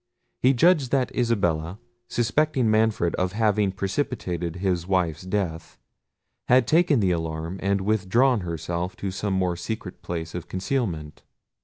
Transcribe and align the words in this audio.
He 0.41 0.55
judged 0.55 0.89
that 0.89 1.15
Isabella, 1.15 1.77
suspecting 2.09 2.71
Manfred 2.71 3.13
of 3.17 3.33
having 3.33 3.71
precipitated 3.71 4.55
his 4.55 4.87
wife's 4.87 5.21
death, 5.21 5.77
had 6.47 6.65
taken 6.65 7.01
the 7.01 7.11
alarm, 7.11 7.59
and 7.61 7.81
withdrawn 7.81 8.39
herself 8.39 8.95
to 8.95 9.11
some 9.11 9.35
more 9.35 9.55
secret 9.55 10.01
place 10.01 10.33
of 10.33 10.47
concealment. 10.47 11.21